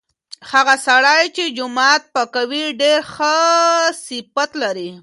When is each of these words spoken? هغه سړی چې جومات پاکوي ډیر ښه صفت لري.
هغه 0.51 0.75
سړی 0.87 1.23
چې 1.35 1.43
جومات 1.57 2.01
پاکوي 2.13 2.65
ډیر 2.81 2.99
ښه 3.13 3.35
صفت 4.05 4.51
لري. 4.63 4.91